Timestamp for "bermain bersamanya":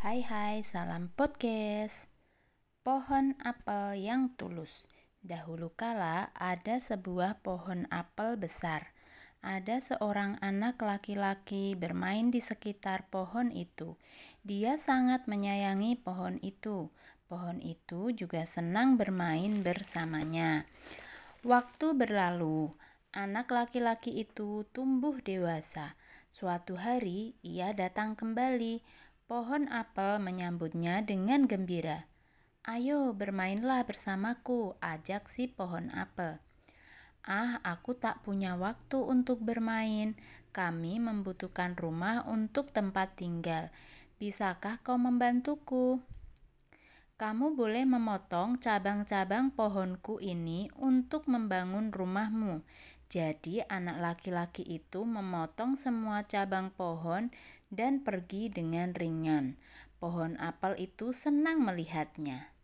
18.96-20.64